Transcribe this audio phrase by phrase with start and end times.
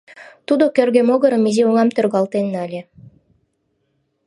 [0.47, 2.81] Тудо кӧргӧ могырым изи оҥам тӧргалтен нале.